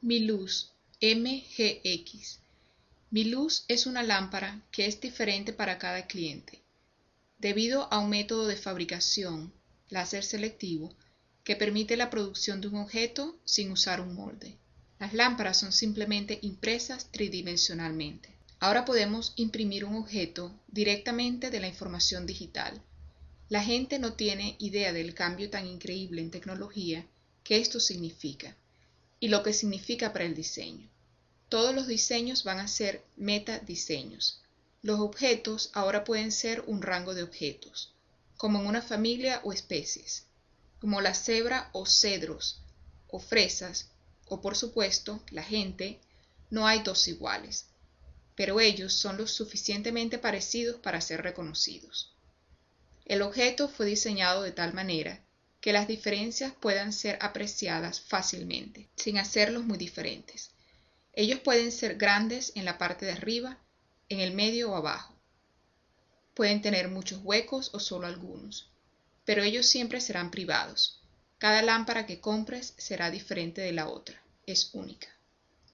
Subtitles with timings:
[0.00, 0.70] Mi luz
[1.02, 2.38] MGX.
[3.10, 6.62] Mi luz es una lámpara que es diferente para cada cliente,
[7.40, 9.52] debido a un método de fabricación,
[9.88, 10.94] láser selectivo,
[11.42, 14.56] que permite la producción de un objeto sin usar un molde.
[15.00, 18.28] Las lámparas son simplemente impresas tridimensionalmente.
[18.60, 22.80] Ahora podemos imprimir un objeto directamente de la información digital.
[23.48, 27.04] La gente no tiene idea del cambio tan increíble en tecnología
[27.42, 28.54] que esto significa
[29.20, 30.88] y lo que significa para el diseño.
[31.48, 34.42] Todos los diseños van a ser metadiseños.
[34.82, 37.94] Los objetos ahora pueden ser un rango de objetos,
[38.36, 40.26] como en una familia o especies,
[40.80, 42.60] como la cebra o cedros,
[43.08, 43.90] o fresas,
[44.26, 46.00] o por supuesto, la gente,
[46.50, 47.66] no hay dos iguales,
[48.36, 52.14] pero ellos son lo suficientemente parecidos para ser reconocidos.
[53.04, 55.24] El objeto fue diseñado de tal manera
[55.60, 60.50] que las diferencias puedan ser apreciadas fácilmente, sin hacerlos muy diferentes.
[61.12, 63.58] Ellos pueden ser grandes en la parte de arriba,
[64.08, 65.14] en el medio o abajo.
[66.34, 68.70] Pueden tener muchos huecos o solo algunos,
[69.24, 71.00] pero ellos siempre serán privados.
[71.38, 75.17] Cada lámpara que compres será diferente de la otra, es única.